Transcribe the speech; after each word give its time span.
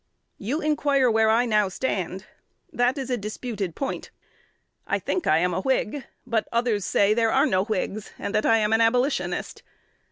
You 0.39 0.61
inquire 0.61 1.11
where 1.11 1.29
I 1.29 1.45
now 1.45 1.69
stand. 1.69 2.25
That 2.73 2.97
is 2.97 3.11
a 3.11 3.17
disputed 3.19 3.75
point. 3.75 4.09
I 4.87 4.97
think 4.97 5.27
I 5.27 5.37
am 5.37 5.53
a 5.53 5.61
Whig; 5.61 6.05
but 6.25 6.47
others 6.51 6.85
say 6.85 7.13
there 7.13 7.31
are 7.31 7.45
no 7.45 7.65
Whigs, 7.65 8.11
and 8.17 8.33
that 8.33 8.47
I 8.47 8.57
am 8.57 8.73
an 8.73 8.81
Abolitionist. 8.81 9.61